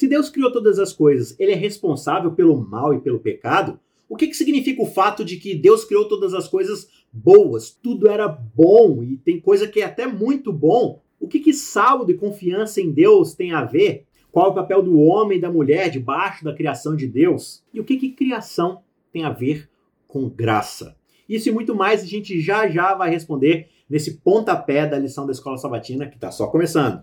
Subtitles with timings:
[0.00, 3.78] Se Deus criou todas as coisas, ele é responsável pelo mal e pelo pecado?
[4.08, 7.68] O que, que significa o fato de que Deus criou todas as coisas boas?
[7.68, 11.02] Tudo era bom e tem coisa que é até muito bom.
[11.20, 14.06] O que, que saldo e confiança em Deus tem a ver?
[14.32, 17.62] Qual é o papel do homem e da mulher debaixo da criação de Deus?
[17.70, 18.80] E o que, que criação
[19.12, 19.68] tem a ver
[20.08, 20.96] com graça?
[21.28, 25.32] Isso e muito mais a gente já já vai responder nesse pontapé da lição da
[25.32, 27.02] Escola Sabatina que está só começando.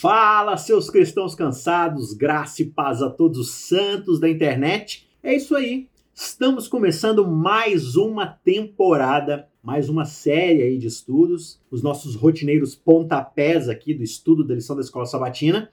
[0.00, 5.06] Fala, seus cristãos cansados, graça e paz a todos os santos da internet.
[5.22, 5.90] É isso aí.
[6.14, 13.68] Estamos começando mais uma temporada, mais uma série aí de estudos, os nossos rotineiros pontapés
[13.68, 15.70] aqui do estudo da lição da Escola Sabatina.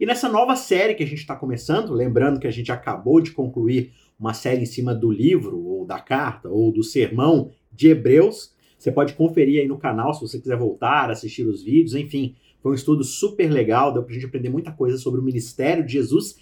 [0.00, 3.30] E nessa nova série que a gente está começando, lembrando que a gente acabou de
[3.30, 8.52] concluir uma série em cima do livro, ou da carta, ou do sermão de Hebreus,
[8.78, 12.36] você pode conferir aí no canal se você quiser voltar, assistir os vídeos, enfim.
[12.62, 15.92] Foi um estudo super legal, deu pra gente aprender muita coisa sobre o ministério de
[15.92, 16.36] Jesus.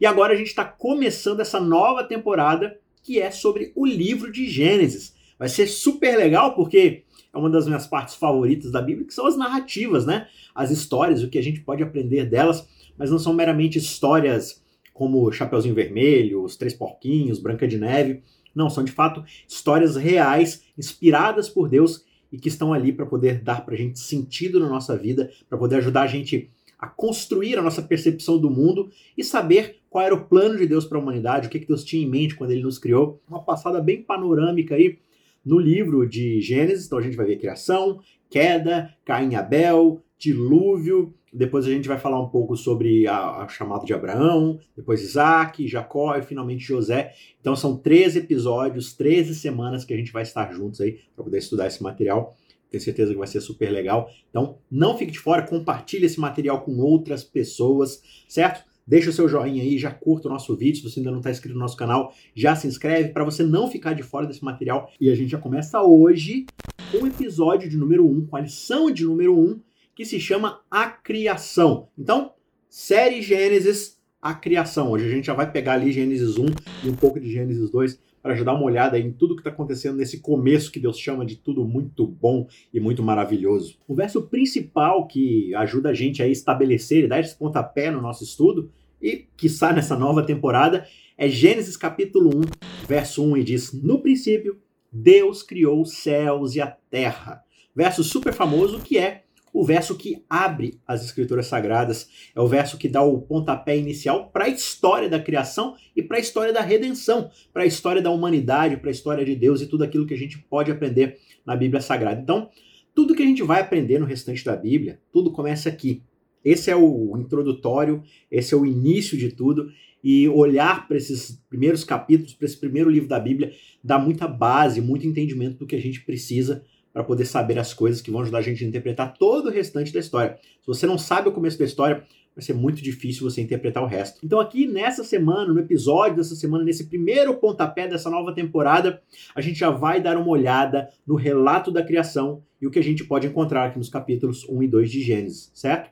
[0.00, 4.48] E agora a gente está começando essa nova temporada que é sobre o livro de
[4.48, 5.14] Gênesis.
[5.38, 9.26] Vai ser super legal porque é uma das minhas partes favoritas da Bíblia, que são
[9.26, 10.28] as narrativas, né?
[10.54, 15.32] As histórias, o que a gente pode aprender delas, mas não são meramente histórias como
[15.32, 18.22] Chapeuzinho Vermelho, Os Três Porquinhos, Branca de Neve.
[18.54, 23.42] Não, são de fato histórias reais, inspiradas por Deus e que estão ali para poder
[23.42, 27.56] dar para a gente sentido na nossa vida, para poder ajudar a gente a construir
[27.56, 31.00] a nossa percepção do mundo e saber qual era o plano de Deus para a
[31.00, 33.20] humanidade, o que, que Deus tinha em mente quando ele nos criou.
[33.28, 34.98] Uma passada bem panorâmica aí
[35.44, 36.86] no livro de Gênesis.
[36.86, 41.14] Então a gente vai ver criação, queda, Caim e Abel, dilúvio.
[41.32, 45.66] Depois a gente vai falar um pouco sobre a, a chamada de Abraão, depois Isaac,
[45.66, 47.14] Jacó e finalmente José.
[47.40, 51.38] Então são 13 episódios, 13 semanas que a gente vai estar juntos aí para poder
[51.38, 52.36] estudar esse material.
[52.70, 54.10] Tenho certeza que vai ser super legal.
[54.28, 58.64] Então não fique de fora, compartilhe esse material com outras pessoas, certo?
[58.86, 60.82] Deixa o seu joinha aí, já curta o nosso vídeo.
[60.82, 63.70] Se você ainda não está inscrito no nosso canal, já se inscreve para você não
[63.70, 64.90] ficar de fora desse material.
[65.00, 66.46] E a gente já começa hoje
[66.90, 69.60] com o episódio de número 1, com a lição de número 1,
[69.94, 71.88] que se chama A Criação.
[71.98, 72.32] Então,
[72.68, 74.90] série Gênesis, A Criação.
[74.90, 76.46] Hoje a gente já vai pegar ali Gênesis 1
[76.84, 79.96] e um pouco de Gênesis 2 para ajudar uma olhada em tudo que está acontecendo
[79.96, 83.76] nesse começo que Deus chama de tudo muito bom e muito maravilhoso.
[83.86, 88.24] O verso principal que ajuda a gente a estabelecer e dar esse pontapé no nosso
[88.24, 88.70] estudo
[89.00, 90.86] e que sai nessa nova temporada
[91.18, 92.40] é Gênesis capítulo 1,
[92.88, 94.58] verso 1 e diz: No princípio,
[94.90, 97.42] Deus criou os céus e a terra.
[97.74, 99.21] Verso super famoso que é
[99.52, 104.30] o verso que abre as escrituras sagradas, é o verso que dá o pontapé inicial
[104.30, 108.10] para a história da criação e para a história da redenção, para a história da
[108.10, 111.54] humanidade, para a história de Deus e tudo aquilo que a gente pode aprender na
[111.54, 112.20] Bíblia Sagrada.
[112.20, 112.48] Então,
[112.94, 116.02] tudo que a gente vai aprender no restante da Bíblia, tudo começa aqui.
[116.44, 119.70] Esse é o introdutório, esse é o início de tudo.
[120.02, 123.52] E olhar para esses primeiros capítulos, para esse primeiro livro da Bíblia,
[123.84, 128.00] dá muita base, muito entendimento do que a gente precisa para poder saber as coisas
[128.00, 130.38] que vão ajudar a gente a interpretar todo o restante da história.
[130.60, 132.04] Se você não sabe o começo da história,
[132.34, 134.20] vai ser muito difícil você interpretar o resto.
[134.24, 139.02] Então, aqui nessa semana, no episódio dessa semana, nesse primeiro pontapé dessa nova temporada,
[139.34, 142.82] a gente já vai dar uma olhada no relato da criação e o que a
[142.82, 145.90] gente pode encontrar aqui nos capítulos 1 e 2 de Gênesis, certo?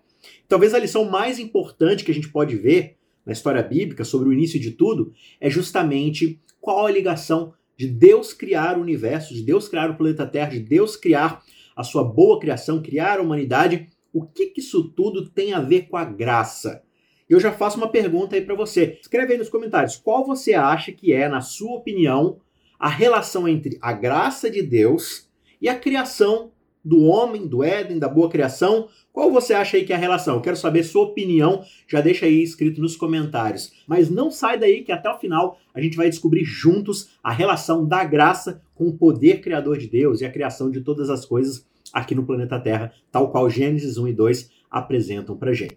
[0.48, 4.32] Talvez a lição mais importante que a gente pode ver na história bíblica sobre o
[4.32, 9.66] início de tudo é justamente qual a ligação de Deus criar o universo, de Deus
[9.66, 11.42] criar o planeta Terra, de Deus criar
[11.74, 15.88] a sua boa criação, criar a humanidade, o que, que isso tudo tem a ver
[15.88, 16.82] com a graça?
[17.26, 18.98] Eu já faço uma pergunta aí para você.
[19.00, 22.38] Escreve aí nos comentários qual você acha que é, na sua opinião,
[22.78, 26.52] a relação entre a graça de Deus e a criação
[26.84, 28.88] do homem, do Éden, da boa criação.
[29.12, 30.36] Qual você acha aí que é a relação?
[30.36, 33.72] Eu quero saber sua opinião, já deixa aí escrito nos comentários.
[33.86, 37.86] Mas não sai daí que até o final a gente vai descobrir juntos a relação
[37.86, 41.66] da graça com o poder criador de Deus e a criação de todas as coisas
[41.92, 45.76] aqui no planeta Terra, tal qual Gênesis 1 e 2 apresentam pra gente.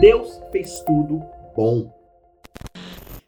[0.00, 1.22] Deus fez tudo
[1.54, 1.92] bom.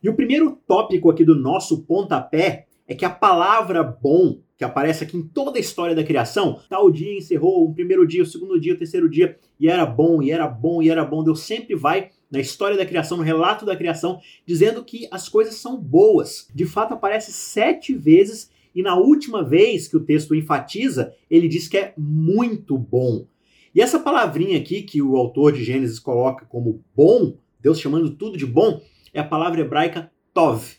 [0.02, 5.04] E o primeiro tópico aqui do nosso pontapé é que a palavra bom que aparece
[5.04, 6.60] aqui em toda a história da criação.
[6.68, 10.20] Tal dia encerrou, o primeiro dia, o segundo dia, o terceiro dia, e era bom,
[10.20, 11.22] e era bom, e era bom.
[11.22, 15.54] Deus sempre vai na história da criação, no relato da criação, dizendo que as coisas
[15.54, 16.48] são boas.
[16.52, 21.68] De fato, aparece sete vezes, e na última vez que o texto enfatiza, ele diz
[21.68, 23.26] que é muito bom.
[23.72, 28.36] E essa palavrinha aqui que o autor de Gênesis coloca como bom, Deus chamando tudo
[28.36, 28.80] de bom,
[29.12, 30.77] é a palavra hebraica tov.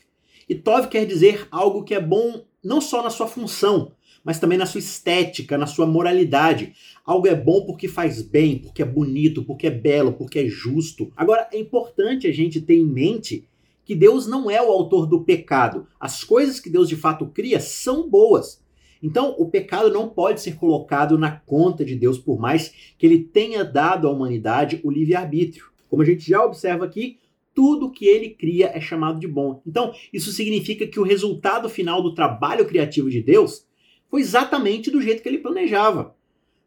[0.50, 3.92] E tov quer dizer algo que é bom não só na sua função,
[4.24, 6.72] mas também na sua estética, na sua moralidade.
[7.06, 11.12] Algo é bom porque faz bem, porque é bonito, porque é belo, porque é justo.
[11.16, 13.46] Agora, é importante a gente ter em mente
[13.84, 15.86] que Deus não é o autor do pecado.
[16.00, 18.60] As coisas que Deus de fato cria são boas.
[19.00, 23.22] Então, o pecado não pode ser colocado na conta de Deus, por mais que ele
[23.22, 25.66] tenha dado à humanidade o livre-arbítrio.
[25.88, 27.19] Como a gente já observa aqui,
[27.60, 29.60] tudo que ele cria é chamado de bom.
[29.66, 33.66] Então, isso significa que o resultado final do trabalho criativo de Deus
[34.10, 36.16] foi exatamente do jeito que ele planejava.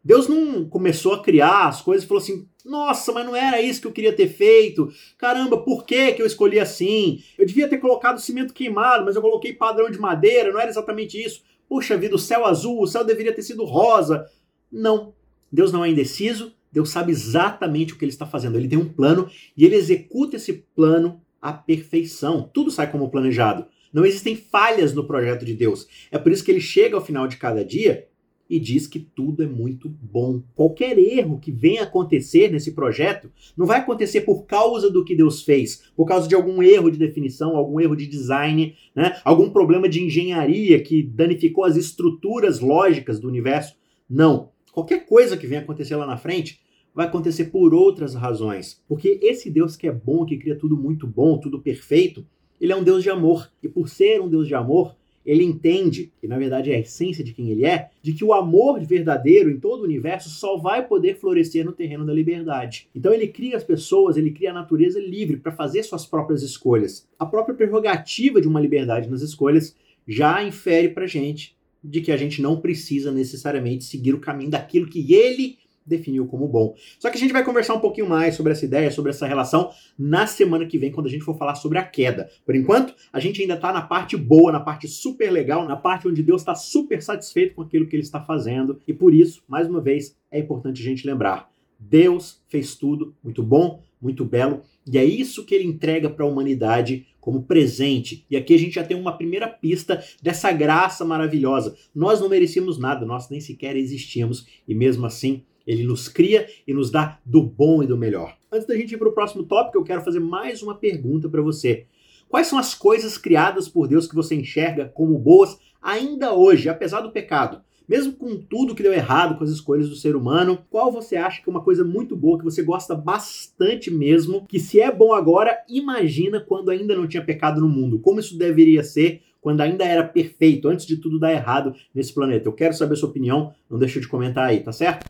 [0.04, 3.80] Deus não começou a criar as coisas e falou assim: nossa, mas não era isso
[3.80, 4.88] que eu queria ter feito.
[5.18, 7.20] Caramba, por que, que eu escolhi assim?
[7.36, 11.20] Eu devia ter colocado cimento queimado, mas eu coloquei padrão de madeira, não era exatamente
[11.20, 11.42] isso.
[11.68, 14.24] Puxa vida, o céu azul, o céu deveria ter sido rosa.
[14.70, 15.12] Não.
[15.50, 18.58] Deus não é indeciso, Deus sabe exatamente o que ele está fazendo.
[18.58, 22.50] Ele tem um plano e ele executa esse plano à perfeição.
[22.52, 23.66] Tudo sai como planejado.
[23.92, 25.86] Não existem falhas no projeto de Deus.
[26.10, 28.08] É por isso que ele chega ao final de cada dia
[28.50, 30.42] e diz que tudo é muito bom.
[30.52, 35.42] Qualquer erro que venha acontecer nesse projeto não vai acontecer por causa do que Deus
[35.42, 39.20] fez, por causa de algum erro de definição, algum erro de design, né?
[39.24, 43.76] algum problema de engenharia que danificou as estruturas lógicas do universo.
[44.10, 44.50] Não.
[44.72, 46.63] Qualquer coisa que venha acontecer lá na frente
[46.94, 48.80] vai acontecer por outras razões.
[48.88, 52.24] Porque esse Deus que é bom, que cria tudo muito bom, tudo perfeito,
[52.60, 53.50] ele é um Deus de amor.
[53.62, 54.94] E por ser um Deus de amor,
[55.24, 58.32] ele entende, e na verdade é a essência de quem ele é, de que o
[58.32, 62.88] amor verdadeiro em todo o universo só vai poder florescer no terreno da liberdade.
[62.94, 67.08] Então ele cria as pessoas, ele cria a natureza livre para fazer suas próprias escolhas.
[67.18, 69.74] A própria prerrogativa de uma liberdade nas escolhas
[70.06, 74.88] já infere para gente de que a gente não precisa necessariamente seguir o caminho daquilo
[74.88, 76.74] que ele definiu como bom.
[76.98, 79.70] Só que a gente vai conversar um pouquinho mais sobre essa ideia, sobre essa relação
[79.98, 82.28] na semana que vem, quando a gente for falar sobre a queda.
[82.44, 86.08] Por enquanto, a gente ainda está na parte boa, na parte super legal, na parte
[86.08, 88.80] onde Deus está super satisfeito com aquilo que ele está fazendo.
[88.86, 93.42] E por isso, mais uma vez, é importante a gente lembrar: Deus fez tudo muito
[93.42, 98.26] bom, muito belo, e é isso que ele entrega para a humanidade como presente.
[98.30, 101.74] E aqui a gente já tem uma primeira pista dessa graça maravilhosa.
[101.94, 106.74] Nós não merecíamos nada, nós nem sequer existíamos, e mesmo assim ele nos cria e
[106.74, 108.36] nos dá do bom e do melhor.
[108.50, 111.42] Antes da gente ir para o próximo tópico, eu quero fazer mais uma pergunta para
[111.42, 111.86] você.
[112.28, 117.00] Quais são as coisas criadas por Deus que você enxerga como boas ainda hoje, apesar
[117.00, 117.62] do pecado?
[117.86, 121.42] Mesmo com tudo que deu errado com as escolhas do ser humano, qual você acha
[121.42, 125.12] que é uma coisa muito boa, que você gosta bastante mesmo, que se é bom
[125.12, 129.84] agora, imagina quando ainda não tinha pecado no mundo, como isso deveria ser quando ainda
[129.84, 132.48] era perfeito, antes de tudo dar errado nesse planeta.
[132.48, 135.06] Eu quero saber a sua opinião, não deixa de comentar aí, tá certo?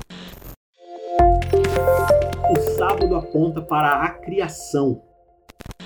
[2.77, 5.01] sábado aponta para a criação.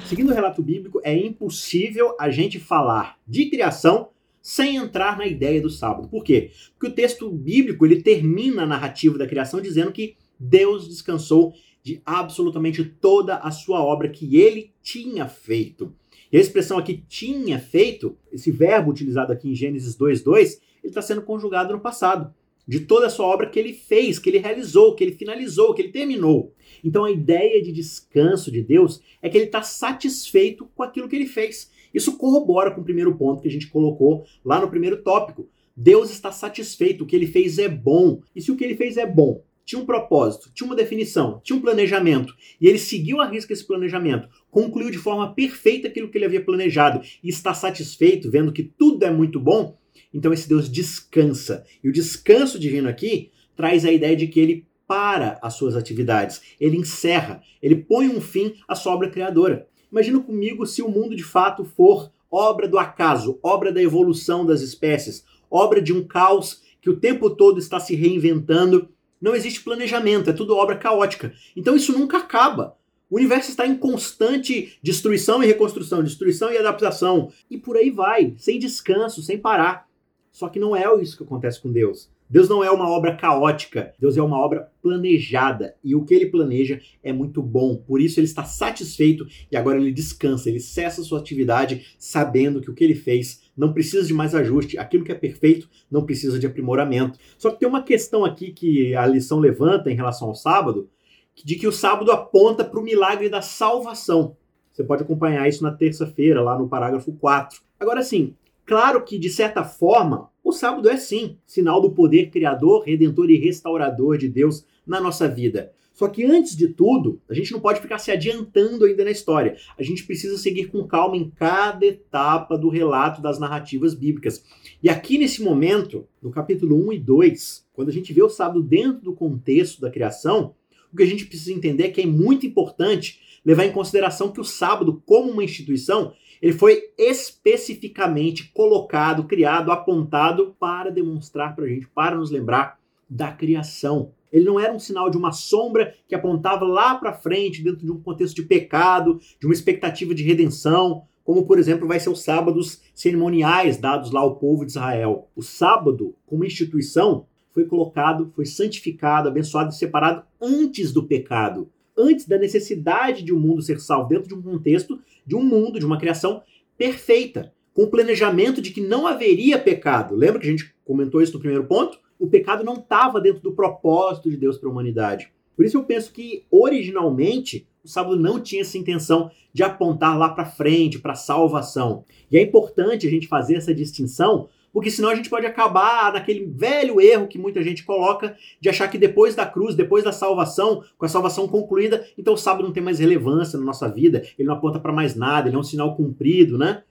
[0.06, 4.08] Seguindo o relato bíblico, é impossível a gente falar de criação
[4.40, 6.08] sem entrar na ideia do sábado.
[6.08, 6.50] Por quê?
[6.72, 11.52] Porque o texto bíblico ele termina a narrativa da criação dizendo que Deus descansou
[11.82, 15.94] de absolutamente toda a sua obra que ele tinha feito.
[16.30, 21.02] E a expressão aqui tinha feito, esse verbo utilizado aqui em Gênesis 2:2, ele está
[21.02, 22.32] sendo conjugado no passado
[22.66, 25.80] de toda a sua obra que ele fez, que ele realizou, que ele finalizou, que
[25.80, 26.52] ele terminou.
[26.84, 31.16] Então a ideia de descanso de Deus é que ele está satisfeito com aquilo que
[31.16, 31.70] ele fez.
[31.94, 35.48] Isso corrobora com o primeiro ponto que a gente colocou lá no primeiro tópico.
[35.74, 38.20] Deus está satisfeito, o que ele fez é bom.
[38.36, 41.54] E se o que ele fez é bom, tinha um propósito, tinha uma definição, tinha
[41.54, 46.16] um planejamento, e ele seguiu a risca esse planejamento, concluiu de forma perfeita aquilo que
[46.16, 49.76] ele havia planejado e está satisfeito, vendo que tudo é muito bom,
[50.12, 51.66] então esse Deus descansa.
[51.84, 56.40] E o descanso divino aqui traz a ideia de que ele para as suas atividades,
[56.58, 59.68] ele encerra, ele põe um fim à sua obra criadora.
[59.92, 64.62] Imagina comigo se o mundo de fato for obra do acaso, obra da evolução das
[64.62, 68.88] espécies, obra de um caos que o tempo todo está se reinventando.
[69.20, 71.32] Não existe planejamento, é tudo obra caótica.
[71.56, 72.76] Então isso nunca acaba.
[73.10, 77.32] O universo está em constante destruição e reconstrução, destruição e adaptação.
[77.50, 79.88] E por aí vai, sem descanso, sem parar.
[80.30, 82.10] Só que não é isso que acontece com Deus.
[82.30, 85.74] Deus não é uma obra caótica, Deus é uma obra planejada.
[85.82, 87.76] E o que ele planeja é muito bom.
[87.76, 92.70] Por isso ele está satisfeito e agora ele descansa, ele cessa sua atividade sabendo que
[92.70, 96.38] o que ele fez não precisa de mais ajuste, aquilo que é perfeito não precisa
[96.38, 97.18] de aprimoramento.
[97.36, 100.88] Só que tem uma questão aqui que a lição levanta em relação ao sábado,
[101.34, 104.36] de que o sábado aponta para o milagre da salvação.
[104.72, 107.60] Você pode acompanhar isso na terça-feira, lá no parágrafo 4.
[107.80, 108.34] Agora sim,
[108.68, 113.38] Claro que, de certa forma, o sábado é sim sinal do poder criador, redentor e
[113.38, 115.72] restaurador de Deus na nossa vida.
[115.98, 119.56] Só que antes de tudo, a gente não pode ficar se adiantando ainda na história.
[119.76, 124.44] A gente precisa seguir com calma em cada etapa do relato das narrativas bíblicas.
[124.80, 128.62] E aqui nesse momento, no capítulo 1 e 2, quando a gente vê o sábado
[128.62, 130.54] dentro do contexto da criação,
[130.92, 134.40] o que a gente precisa entender é que é muito importante levar em consideração que
[134.40, 141.68] o sábado, como uma instituição, ele foi especificamente colocado, criado, apontado para demonstrar para a
[141.68, 142.78] gente, para nos lembrar
[143.10, 144.12] da criação.
[144.32, 147.92] Ele não era um sinal de uma sombra que apontava lá para frente, dentro de
[147.92, 152.22] um contexto de pecado, de uma expectativa de redenção, como por exemplo vai ser os
[152.22, 155.28] sábados cerimoniais dados lá ao povo de Israel.
[155.36, 162.26] O sábado, como instituição, foi colocado, foi santificado, abençoado e separado antes do pecado, antes
[162.26, 165.84] da necessidade de um mundo ser salvo, dentro de um contexto de um mundo, de
[165.84, 166.42] uma criação
[166.78, 170.14] perfeita, com o planejamento de que não haveria pecado.
[170.14, 171.98] Lembra que a gente comentou isso no primeiro ponto?
[172.18, 175.32] O pecado não estava dentro do propósito de Deus para a humanidade.
[175.56, 180.28] Por isso eu penso que originalmente o sábado não tinha essa intenção de apontar lá
[180.28, 182.04] para frente, para salvação.
[182.30, 186.44] E é importante a gente fazer essa distinção, porque senão a gente pode acabar naquele
[186.44, 190.84] velho erro que muita gente coloca de achar que depois da cruz, depois da salvação,
[190.96, 194.46] com a salvação concluída, então o sábado não tem mais relevância na nossa vida, ele
[194.46, 196.82] não aponta para mais nada, ele é um sinal cumprido, né?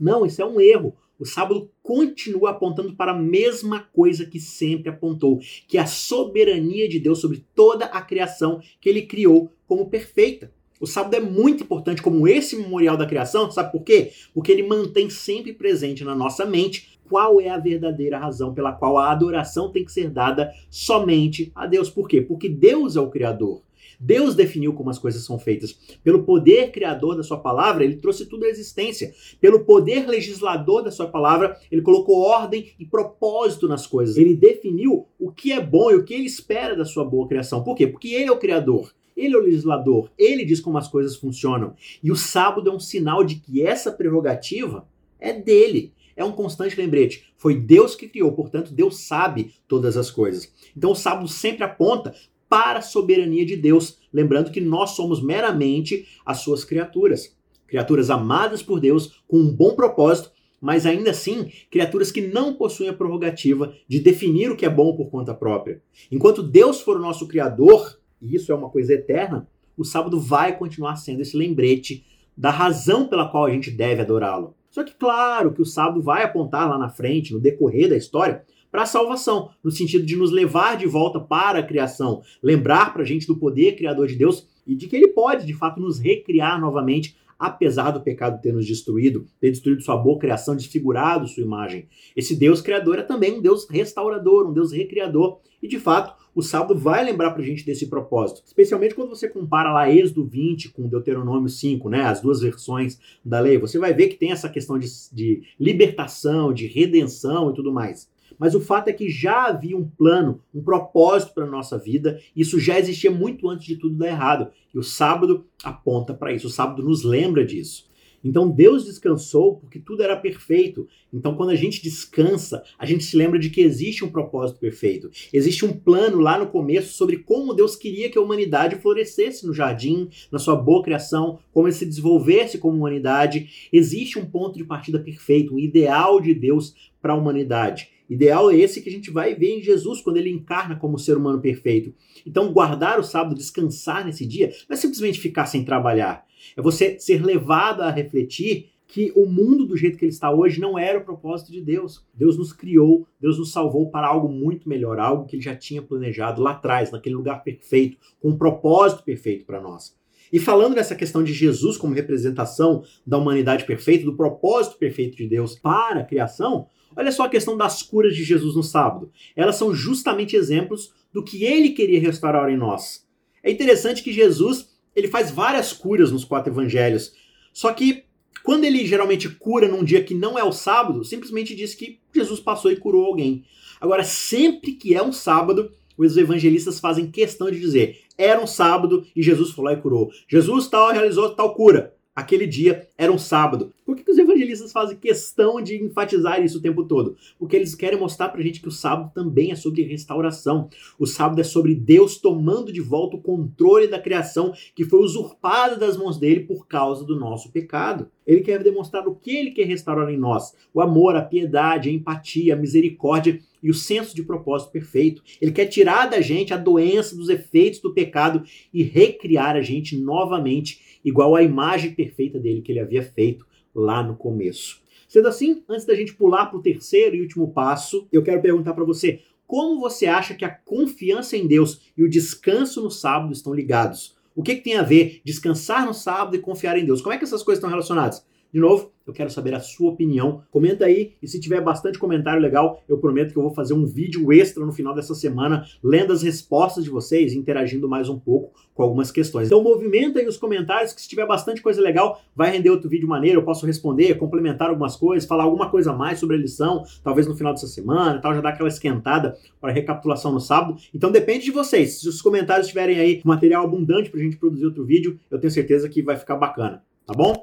[0.00, 4.90] Não, isso é um erro o sábado continua apontando para a mesma coisa que sempre
[4.90, 5.38] apontou,
[5.68, 10.50] que é a soberania de Deus sobre toda a criação que ele criou como perfeita.
[10.80, 14.10] O sábado é muito importante como esse memorial da criação, sabe por quê?
[14.34, 18.98] Porque ele mantém sempre presente na nossa mente qual é a verdadeira razão pela qual
[18.98, 21.88] a adoração tem que ser dada somente a Deus.
[21.88, 22.20] Por quê?
[22.20, 23.62] Porque Deus é o Criador.
[23.98, 25.78] Deus definiu como as coisas são feitas.
[26.02, 29.12] Pelo poder criador da sua palavra, ele trouxe tudo à existência.
[29.40, 34.16] Pelo poder legislador da sua palavra, ele colocou ordem e propósito nas coisas.
[34.16, 37.62] Ele definiu o que é bom e o que ele espera da sua boa criação.
[37.62, 37.86] Por quê?
[37.86, 38.92] Porque ele é o criador.
[39.16, 41.74] Ele é o legislador, ele diz como as coisas funcionam.
[42.02, 44.86] E o sábado é um sinal de que essa prerrogativa
[45.18, 45.94] é dele.
[46.14, 47.24] É um constante lembrete.
[47.36, 50.50] Foi Deus que criou, portanto, Deus sabe todas as coisas.
[50.76, 52.14] Então o sábado sempre aponta
[52.48, 57.36] para a soberania de Deus, lembrando que nós somos meramente as suas criaturas.
[57.66, 62.88] Criaturas amadas por Deus, com um bom propósito, mas ainda assim, criaturas que não possuem
[62.88, 65.82] a prerrogativa de definir o que é bom por conta própria.
[66.10, 70.56] Enquanto Deus for o nosso Criador, e isso é uma coisa eterna, o sábado vai
[70.56, 72.04] continuar sendo esse lembrete
[72.36, 74.54] da razão pela qual a gente deve adorá-lo.
[74.70, 78.44] Só que, claro, que o sábado vai apontar lá na frente, no decorrer da história,
[78.70, 83.02] para a salvação, no sentido de nos levar de volta para a criação, lembrar para
[83.02, 85.98] a gente do poder criador de Deus e de que ele pode, de fato, nos
[85.98, 91.42] recriar novamente, apesar do pecado ter nos destruído, ter destruído sua boa criação, desfigurado sua
[91.42, 91.88] imagem.
[92.16, 96.42] Esse Deus criador é também um Deus restaurador, um Deus recriador, e de fato, o
[96.42, 100.70] sábado vai lembrar para a gente desse propósito, especialmente quando você compara lá Êxodo 20
[100.70, 104.48] com Deuteronômio 5, né, as duas versões da lei, você vai ver que tem essa
[104.48, 108.08] questão de, de libertação, de redenção e tudo mais.
[108.38, 112.20] Mas o fato é que já havia um plano, um propósito para a nossa vida.
[112.34, 114.50] Isso já existia muito antes de tudo dar errado.
[114.74, 116.46] E o sábado aponta para isso.
[116.46, 117.86] O sábado nos lembra disso.
[118.26, 120.88] Então Deus descansou porque tudo era perfeito.
[121.12, 125.10] Então quando a gente descansa, a gente se lembra de que existe um propósito perfeito.
[125.32, 129.54] Existe um plano lá no começo sobre como Deus queria que a humanidade florescesse no
[129.54, 133.68] jardim, na sua boa criação, como ele se desenvolvesse como humanidade.
[133.72, 137.95] Existe um ponto de partida perfeito, um ideal de Deus para a humanidade.
[138.08, 141.16] Ideal é esse que a gente vai ver em Jesus quando ele encarna como ser
[141.16, 141.92] humano perfeito.
[142.24, 146.24] Então, guardar o sábado, descansar nesse dia, não é simplesmente ficar sem trabalhar.
[146.56, 150.60] É você ser levado a refletir que o mundo do jeito que ele está hoje
[150.60, 152.06] não era o propósito de Deus.
[152.14, 155.82] Deus nos criou, Deus nos salvou para algo muito melhor, algo que ele já tinha
[155.82, 159.96] planejado lá atrás, naquele lugar perfeito, com um propósito perfeito para nós.
[160.32, 165.26] E falando dessa questão de Jesus como representação da humanidade perfeita, do propósito perfeito de
[165.26, 169.12] Deus para a criação, Olha só a questão das curas de Jesus no sábado.
[169.34, 173.06] Elas são justamente exemplos do que ele queria restaurar em nós.
[173.42, 177.12] É interessante que Jesus ele faz várias curas nos quatro evangelhos.
[177.52, 178.04] Só que
[178.42, 182.40] quando ele geralmente cura num dia que não é o sábado, simplesmente diz que Jesus
[182.40, 183.44] passou e curou alguém.
[183.80, 189.04] Agora, sempre que é um sábado, os evangelistas fazem questão de dizer: era um sábado
[189.14, 190.10] e Jesus foi lá e curou.
[190.28, 191.95] Jesus tal realizou tal cura.
[192.16, 193.74] Aquele dia era um sábado.
[193.84, 197.14] Por que, que os evangelistas fazem questão de enfatizar isso o tempo todo?
[197.38, 200.70] Porque eles querem mostrar pra gente que o sábado também é sobre restauração.
[200.98, 205.76] O sábado é sobre Deus tomando de volta o controle da criação que foi usurpada
[205.76, 208.10] das mãos dele por causa do nosso pecado.
[208.26, 211.92] Ele quer demonstrar o que ele quer restaurar em nós: o amor, a piedade, a
[211.92, 215.24] empatia, a misericórdia e o senso de propósito perfeito.
[215.42, 219.96] Ele quer tirar da gente a doença dos efeitos do pecado e recriar a gente
[219.96, 223.44] novamente, igual à imagem perfeita dele que ele havia feito
[223.74, 224.80] lá no começo.
[225.08, 228.72] Sendo assim, antes da gente pular para o terceiro e último passo, eu quero perguntar
[228.72, 233.32] para você: como você acha que a confiança em Deus e o descanso no sábado
[233.32, 234.14] estão ligados?
[234.32, 237.02] O que, que tem a ver descansar no sábado e confiar em Deus?
[237.02, 238.24] Como é que essas coisas estão relacionadas?
[238.56, 240.40] De novo, eu quero saber a sua opinião.
[240.50, 243.84] Comenta aí e se tiver bastante comentário legal, eu prometo que eu vou fazer um
[243.84, 248.58] vídeo extra no final dessa semana, lendo as respostas de vocês interagindo mais um pouco
[248.72, 249.48] com algumas questões.
[249.48, 253.06] Então movimenta aí os comentários, que se tiver bastante coisa legal, vai render outro vídeo
[253.06, 256.82] maneiro, eu posso responder, complementar algumas coisas, falar alguma coisa a mais sobre a lição,
[257.04, 260.78] talvez no final dessa semana, tal, já dar aquela esquentada para recapitulação no sábado.
[260.94, 262.00] Então depende de vocês.
[262.00, 265.90] Se os comentários tiverem aí material abundante pra gente produzir outro vídeo, eu tenho certeza
[265.90, 267.34] que vai ficar bacana, tá bom?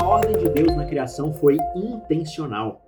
[0.00, 2.82] A ordem de Deus na criação foi intencional.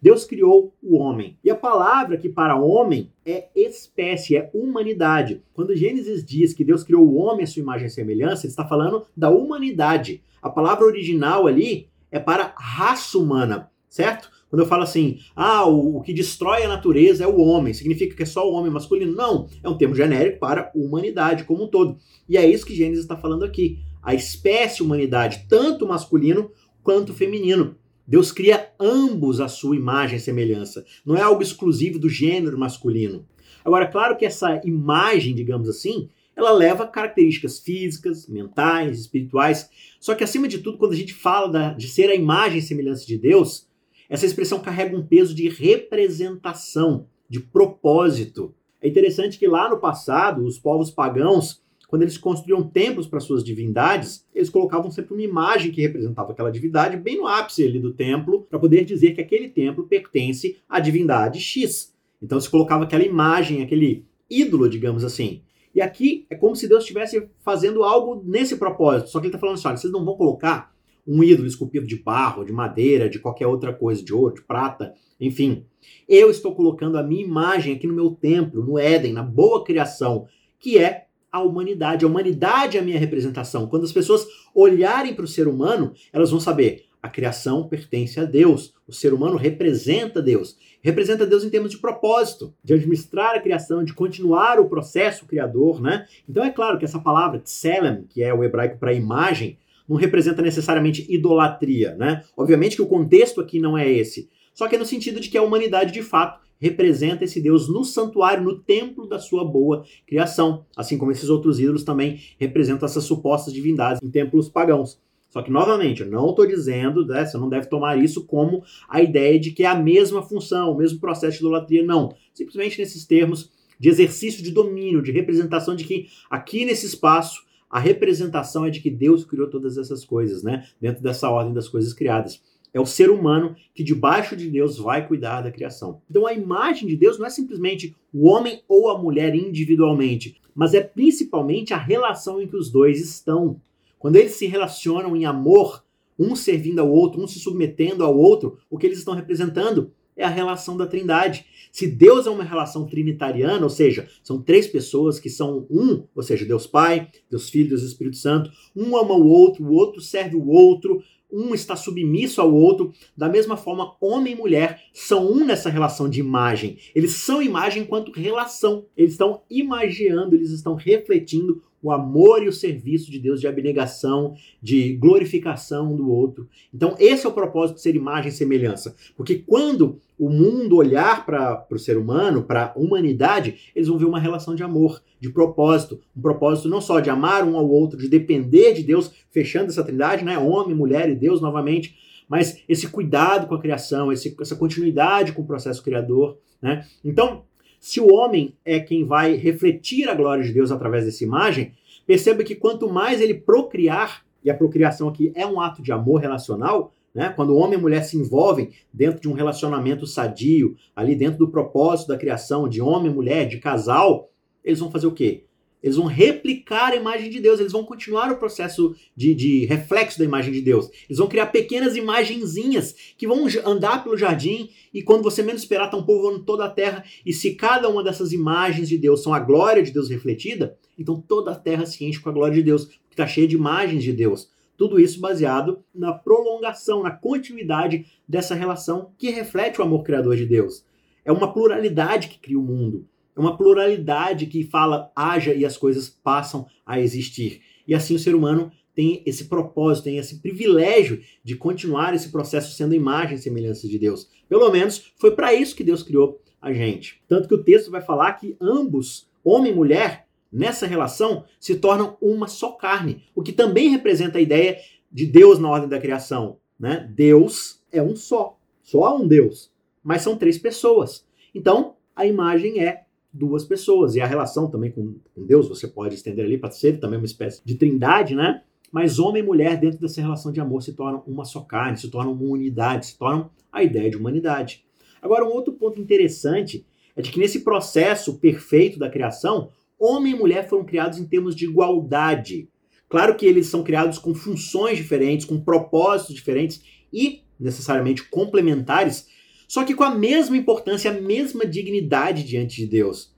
[0.00, 1.38] Deus criou o homem.
[1.44, 5.44] E a palavra que para homem é espécie, é humanidade.
[5.54, 8.66] Quando Gênesis diz que Deus criou o homem à sua imagem e semelhança, ele está
[8.66, 10.24] falando da humanidade.
[10.42, 14.28] A palavra original ali é para raça humana, certo?
[14.50, 18.24] Quando eu falo assim, ah, o, que destrói a natureza é o homem, significa que
[18.24, 19.14] é só o homem masculino?
[19.14, 21.96] Não, é um termo genérico para humanidade como um todo.
[22.28, 26.50] E é isso que Gênesis está falando aqui a espécie humanidade, tanto masculino
[26.82, 27.76] quanto feminino.
[28.06, 30.84] Deus cria ambos à sua imagem e semelhança.
[31.06, 33.26] Não é algo exclusivo do gênero masculino.
[33.64, 39.70] Agora, claro que essa imagem, digamos assim, ela leva características físicas, mentais, espirituais.
[40.00, 42.62] Só que, acima de tudo, quando a gente fala da, de ser a imagem e
[42.62, 43.68] semelhança de Deus,
[44.08, 48.54] essa expressão carrega um peso de representação, de propósito.
[48.80, 53.44] É interessante que lá no passado, os povos pagãos quando eles construíam templos para suas
[53.44, 57.92] divindades, eles colocavam sempre uma imagem que representava aquela divindade bem no ápice ali do
[57.92, 61.94] templo, para poder dizer que aquele templo pertence à divindade X.
[62.22, 65.42] Então se colocava aquela imagem, aquele ídolo, digamos assim.
[65.74, 69.10] E aqui é como se Deus estivesse fazendo algo nesse propósito.
[69.10, 70.74] Só que ele está falando assim: olha, vocês não vão colocar
[71.06, 74.94] um ídolo esculpido de barro, de madeira, de qualquer outra coisa, de ouro, de prata,
[75.20, 75.66] enfim.
[76.08, 80.26] Eu estou colocando a minha imagem aqui no meu templo, no Éden, na boa criação,
[80.58, 82.04] que é a humanidade.
[82.04, 83.66] A humanidade é a minha representação.
[83.66, 88.24] Quando as pessoas olharem para o ser humano, elas vão saber a criação pertence a
[88.24, 88.74] Deus.
[88.86, 90.56] O ser humano representa Deus.
[90.80, 95.80] Representa Deus em termos de propósito, de administrar a criação, de continuar o processo criador,
[95.80, 96.06] né?
[96.28, 100.42] Então é claro que essa palavra tselem, que é o hebraico para imagem, não representa
[100.42, 102.22] necessariamente idolatria, né?
[102.36, 104.28] Obviamente que o contexto aqui não é esse.
[104.54, 107.84] Só que é no sentido de que a humanidade de fato representa esse Deus no
[107.84, 113.02] santuário, no templo da sua boa criação, assim como esses outros ídolos também representam essas
[113.02, 115.00] supostas divindades em templos pagãos.
[115.28, 119.02] Só que, novamente, eu não estou dizendo, né, você não deve tomar isso como a
[119.02, 122.14] ideia de que é a mesma função, o mesmo processo de idolatria, não.
[122.32, 127.80] Simplesmente nesses termos de exercício de domínio, de representação de que aqui nesse espaço a
[127.80, 130.64] representação é de que Deus criou todas essas coisas, né?
[130.78, 132.40] Dentro dessa ordem das coisas criadas.
[132.74, 136.00] É o ser humano que, debaixo de Deus, vai cuidar da criação.
[136.10, 140.72] Então, a imagem de Deus não é simplesmente o homem ou a mulher individualmente, mas
[140.72, 143.60] é principalmente a relação em que os dois estão.
[143.98, 145.84] Quando eles se relacionam em amor,
[146.18, 150.24] um servindo ao outro, um se submetendo ao outro, o que eles estão representando é
[150.24, 151.46] a relação da Trindade.
[151.70, 156.22] Se Deus é uma relação trinitariana, ou seja, são três pessoas que são um, ou
[156.22, 160.36] seja, Deus Pai, Deus Filho, Deus Espírito Santo, um ama o outro, o outro serve
[160.36, 162.92] o outro, um está submisso ao outro.
[163.16, 166.76] Da mesma forma, homem e mulher são um nessa relação de imagem.
[166.94, 168.86] Eles são imagem enquanto relação.
[168.96, 174.34] Eles estão imaginando, eles estão refletindo o amor e o serviço de Deus de abnegação,
[174.62, 176.48] de glorificação do outro.
[176.72, 178.94] Então, esse é o propósito de ser imagem e semelhança.
[179.16, 184.04] Porque quando o mundo olhar para o ser humano, para a humanidade, eles vão ver
[184.04, 186.00] uma relação de amor, de propósito.
[186.16, 189.82] Um propósito não só de amar um ao outro, de depender de Deus, fechando essa
[189.82, 190.38] trindade, né?
[190.38, 191.96] Homem, mulher e Deus novamente,
[192.28, 196.86] mas esse cuidado com a criação, esse, essa continuidade com o processo criador, né?
[197.04, 197.42] Então,
[197.82, 201.72] se o homem é quem vai refletir a glória de Deus através dessa imagem,
[202.06, 206.20] perceba que quanto mais ele procriar, e a procriação aqui é um ato de amor
[206.20, 207.30] relacional, né?
[207.34, 211.40] Quando o homem e a mulher se envolvem dentro de um relacionamento sadio, ali dentro
[211.40, 214.30] do propósito da criação de homem e mulher, de casal,
[214.62, 215.42] eles vão fazer o quê?
[215.82, 220.18] Eles vão replicar a imagem de Deus, eles vão continuar o processo de, de, reflexo
[220.18, 220.88] da imagem de Deus.
[221.08, 225.86] Eles vão criar pequenas imagenzinhas que vão andar pelo jardim e quando você menos esperar,
[225.86, 227.04] estão povoando toda a terra.
[227.26, 231.20] E se cada uma dessas imagens de Deus são a glória de Deus refletida, então
[231.20, 234.04] toda a terra se enche com a glória de Deus, porque está cheia de imagens
[234.04, 234.50] de Deus.
[234.76, 240.46] Tudo isso baseado na prolongação, na continuidade dessa relação que reflete o amor criador de
[240.46, 240.84] Deus.
[241.24, 243.06] É uma pluralidade que cria o mundo.
[243.36, 247.62] É uma pluralidade que fala haja e as coisas passam a existir.
[247.86, 252.74] E assim o ser humano tem esse propósito, tem esse privilégio de continuar esse processo
[252.74, 254.28] sendo imagem e semelhança de Deus.
[254.48, 257.22] Pelo menos foi para isso que Deus criou a gente.
[257.26, 262.16] Tanto que o texto vai falar que ambos, homem e mulher, nessa relação se tornam
[262.20, 264.78] uma só carne, o que também representa a ideia
[265.10, 266.58] de Deus na ordem da criação.
[266.78, 267.10] Né?
[267.14, 271.24] Deus é um só, só há um Deus, mas são três pessoas.
[271.54, 274.14] Então, a imagem é duas pessoas.
[274.14, 277.26] E a relação também com, com Deus, você pode estender ali para ser também uma
[277.26, 278.62] espécie de trindade, né?
[278.90, 282.10] Mas homem e mulher, dentro dessa relação de amor, se tornam uma só carne, se
[282.10, 284.84] tornam uma unidade, se tornam a ideia de humanidade.
[285.22, 286.84] Agora, um outro ponto interessante
[287.16, 291.54] é de que nesse processo perfeito da criação, homem e mulher foram criados em termos
[291.54, 292.68] de igualdade.
[293.08, 299.28] Claro que eles são criados com funções diferentes, com propósitos diferentes e necessariamente complementares,
[299.72, 303.34] só que com a mesma importância, a mesma dignidade diante de Deus.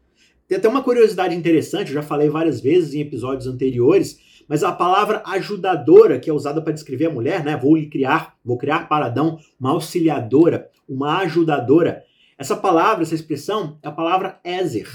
[0.49, 4.18] Tem até uma curiosidade interessante, eu já falei várias vezes em episódios anteriores,
[4.49, 7.57] mas a palavra ajudadora, que é usada para descrever a mulher, né?
[7.57, 12.03] Vou lhe criar, vou criar para Adão uma auxiliadora, uma ajudadora.
[12.37, 14.88] Essa palavra, essa expressão, é a palavra Ezer,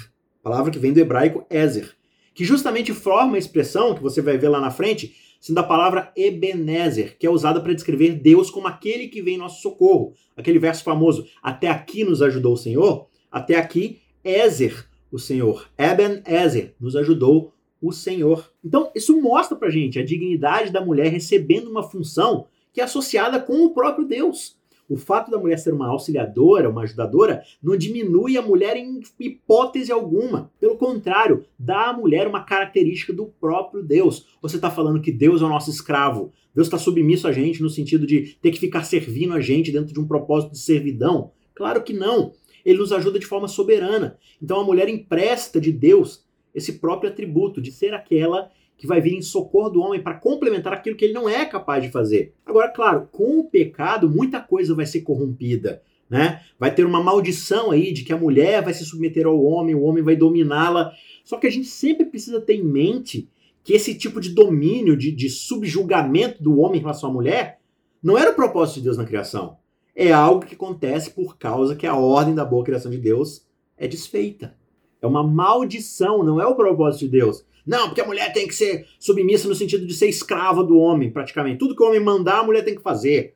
[0.43, 1.95] palavra que vem do hebraico Ezer,
[2.33, 6.11] que justamente forma a expressão que você vai ver lá na frente, sendo a palavra
[6.15, 10.13] Ebenezer, que é usada para descrever Deus como aquele que vem em nosso socorro.
[10.35, 15.69] Aquele verso famoso, até aqui nos ajudou o Senhor, até aqui Ezer, o Senhor.
[15.77, 18.51] Ebenezer, nos ajudou o Senhor.
[18.63, 23.39] Então, isso mostra pra gente a dignidade da mulher recebendo uma função que é associada
[23.39, 24.58] com o próprio Deus.
[24.89, 29.91] O fato da mulher ser uma auxiliadora, uma ajudadora, não diminui a mulher em hipótese
[29.91, 30.51] alguma.
[30.59, 34.25] Pelo contrário, dá à mulher uma característica do próprio Deus.
[34.41, 36.33] Você está falando que Deus é o nosso escravo.
[36.55, 39.93] Deus está submisso a gente no sentido de ter que ficar servindo a gente dentro
[39.93, 41.31] de um propósito de servidão?
[41.53, 42.33] Claro que não.
[42.65, 44.17] Ele nos ajuda de forma soberana.
[44.41, 49.13] Então a mulher empresta de Deus esse próprio atributo de ser aquela que vai vir
[49.13, 52.33] em socorro do homem para complementar aquilo que ele não é capaz de fazer.
[52.45, 55.83] Agora, claro, com o pecado, muita coisa vai ser corrompida.
[56.09, 56.41] Né?
[56.57, 59.81] Vai ter uma maldição aí de que a mulher vai se submeter ao homem, o
[59.81, 60.93] homem vai dominá-la.
[61.25, 63.29] Só que a gente sempre precisa ter em mente
[63.65, 67.59] que esse tipo de domínio, de, de subjugamento do homem em relação à mulher,
[68.01, 69.57] não era o propósito de Deus na criação.
[69.93, 73.45] É algo que acontece por causa que a ordem da boa criação de Deus
[73.77, 74.55] é desfeita.
[75.01, 77.45] É uma maldição, não é o propósito de Deus.
[77.69, 81.11] Não, porque a mulher tem que ser submissa no sentido de ser escrava do homem,
[81.11, 81.59] praticamente.
[81.59, 83.35] Tudo que o homem mandar, a mulher tem que fazer.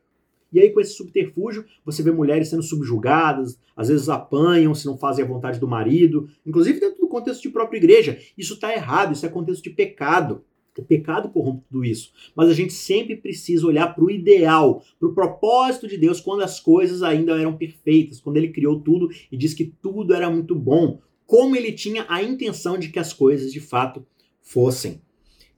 [0.51, 4.97] E aí, com esse subterfúgio, você vê mulheres sendo subjugadas, às vezes apanham se não
[4.97, 8.17] fazem a vontade do marido, inclusive dentro do contexto de própria igreja.
[8.35, 10.43] Isso está errado, isso é contexto de pecado.
[10.75, 12.11] O pecado corrompe tudo isso.
[12.35, 16.41] Mas a gente sempre precisa olhar para o ideal, para o propósito de Deus quando
[16.41, 20.55] as coisas ainda eram perfeitas, quando ele criou tudo e disse que tudo era muito
[20.55, 20.99] bom.
[21.27, 24.03] Como ele tinha a intenção de que as coisas de fato
[24.43, 25.01] fossem.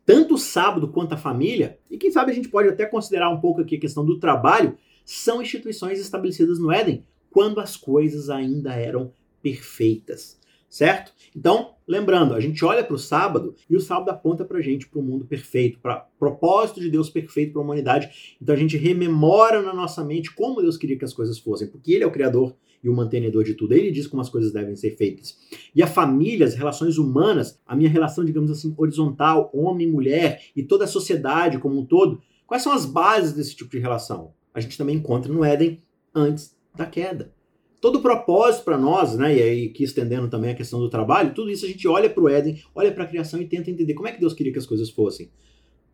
[0.06, 3.42] Tanto o sábado quanto a família, e quem sabe a gente pode até considerar um
[3.42, 8.74] pouco aqui a questão do trabalho, são instituições estabelecidas no Éden quando as coisas ainda
[8.74, 11.12] eram perfeitas, certo?
[11.36, 14.88] Então, lembrando, a gente olha para o sábado e o sábado aponta para a gente
[14.88, 18.38] para o mundo perfeito, para propósito de Deus perfeito para a humanidade.
[18.42, 21.94] Então a gente rememora na nossa mente como Deus queria que as coisas fossem, porque
[21.94, 23.74] Ele é o Criador e o mantenedor de tudo.
[23.74, 25.36] Ele diz como as coisas devem ser feitas.
[25.74, 30.62] E a família, as relações humanas, a minha relação, digamos assim, horizontal, homem, mulher e
[30.62, 34.34] toda a sociedade como um todo, quais são as bases desse tipo de relação?
[34.54, 35.82] A gente também encontra no Éden
[36.14, 37.34] antes da queda.
[37.82, 41.34] Todo o propósito para nós, né, e aí aqui estendendo também a questão do trabalho,
[41.34, 43.96] tudo isso a gente olha para o Éden, olha para a criação e tenta entender
[43.96, 45.32] como é que Deus queria que as coisas fossem.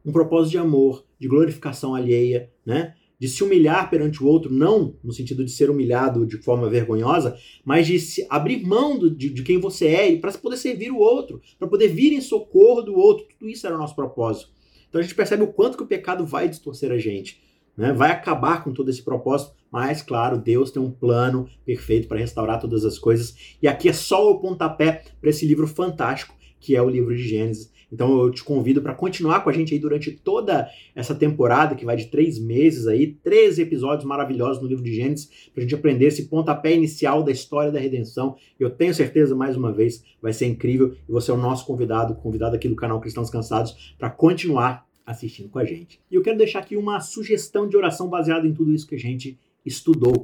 [0.06, 2.96] Um propósito de amor, de glorificação alheia, né?
[3.22, 7.38] De se humilhar perante o outro, não no sentido de ser humilhado de forma vergonhosa,
[7.64, 10.98] mas de se abrir mão do, de, de, quem você é para poder servir o
[10.98, 13.28] outro, para poder vir em socorro do outro.
[13.38, 14.50] Tudo isso era o nosso propósito.
[14.90, 17.40] Então a gente percebe o quanto que o pecado vai distorcer a gente,
[17.78, 17.94] né?
[17.94, 22.60] vai acabar com todo esse propósito, mas claro, Deus tem um plano perfeito para restaurar
[22.60, 23.56] todas as coisas.
[23.62, 27.28] E aqui é só o pontapé para esse livro fantástico que é o livro de
[27.28, 31.76] Gênesis Então eu te convido para continuar com a gente aí durante toda essa temporada,
[31.76, 35.62] que vai de três meses aí, 13 episódios maravilhosos no livro de Gênesis, para a
[35.62, 38.36] gente aprender esse pontapé inicial da história da redenção.
[38.60, 42.16] Eu tenho certeza, mais uma vez, vai ser incrível e você é o nosso convidado,
[42.16, 46.00] convidado aqui do canal Cristãos Cansados, para continuar assistindo com a gente.
[46.10, 49.00] E eu quero deixar aqui uma sugestão de oração baseada em tudo isso que a
[49.00, 50.22] gente estudou.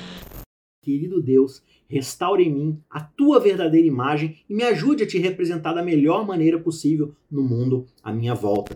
[0.88, 5.74] Querido Deus, restaure em mim a tua verdadeira imagem e me ajude a te representar
[5.74, 8.74] da melhor maneira possível no mundo à minha volta.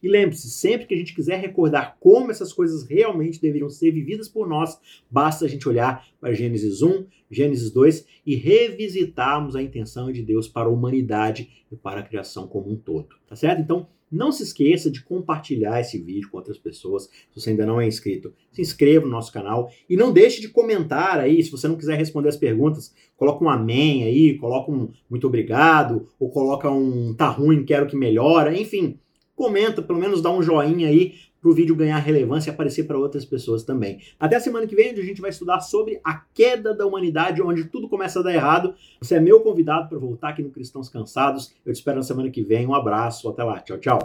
[0.00, 4.28] E lembre-se, sempre que a gente quiser recordar como essas coisas realmente deveriam ser vividas
[4.28, 4.78] por nós,
[5.10, 10.46] basta a gente olhar para Gênesis 1, Gênesis 2 e revisitarmos a intenção de Deus
[10.46, 13.16] para a humanidade e para a criação como um todo.
[13.26, 13.60] Tá certo?
[13.60, 17.04] Então, não se esqueça de compartilhar esse vídeo com outras pessoas.
[17.04, 20.48] Se você ainda não é inscrito, se inscreva no nosso canal e não deixe de
[20.48, 21.42] comentar aí.
[21.42, 26.08] Se você não quiser responder as perguntas, coloca um amém aí, coloca um muito obrigado,
[26.18, 28.56] ou coloca um tá ruim, quero que melhora.
[28.56, 28.98] Enfim,
[29.34, 31.14] comenta, pelo menos dá um joinha aí
[31.44, 34.00] para o vídeo ganhar relevância e aparecer para outras pessoas também.
[34.18, 37.42] Até a semana que vem, onde a gente vai estudar sobre a queda da humanidade,
[37.42, 38.74] onde tudo começa a dar errado.
[38.98, 41.52] Você é meu convidado para voltar aqui no Cristãos Cansados.
[41.66, 42.66] Eu te espero na semana que vem.
[42.66, 43.60] Um abraço, até lá.
[43.60, 43.98] Tchau, tchau.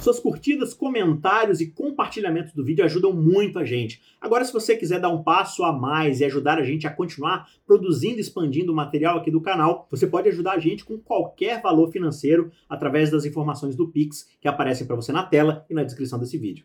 [0.00, 4.00] Suas curtidas, comentários e compartilhamentos do vídeo ajudam muito a gente.
[4.20, 7.48] Agora, se você quiser dar um passo a mais e ajudar a gente a continuar
[7.66, 11.60] produzindo e expandindo o material aqui do canal, você pode ajudar a gente com qualquer
[11.60, 15.82] valor financeiro através das informações do Pix que aparecem para você na tela e na
[15.82, 16.64] descrição desse vídeo.